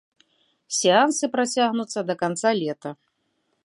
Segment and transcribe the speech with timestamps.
[0.77, 2.89] Сеансы працягнуцца да канца лета.